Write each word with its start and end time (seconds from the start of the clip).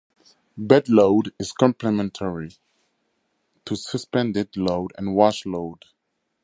Bed 0.57 0.89
load 0.89 1.31
is 1.37 1.51
complementary 1.51 2.55
to 3.65 3.75
suspended 3.75 4.57
load 4.57 4.91
and 4.97 5.13
wash 5.13 5.45
load. 5.45 5.85